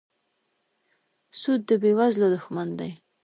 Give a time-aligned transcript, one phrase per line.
[1.39, 2.91] سود د بېوزلو دښمن دی.